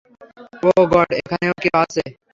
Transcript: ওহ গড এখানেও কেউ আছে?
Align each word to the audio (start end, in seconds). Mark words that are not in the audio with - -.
ওহ 0.63 0.79
গড 0.91 1.09
এখানেও 1.19 1.53
কেউ 1.63 1.75
আছে? 1.83 2.03